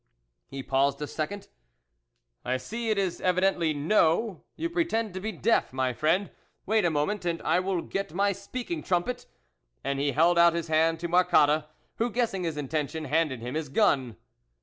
[0.47, 1.47] He paused a second."
[2.43, 6.31] I see, it is evidently, no; you pretend to be deaf, my friend;
[6.65, 9.27] wait a moment, and I will get my speaking trumpet,"
[9.83, 13.53] and he held out his hand to Marcotte, who, gues sing his intention, handed him
[13.53, 14.17] his gun.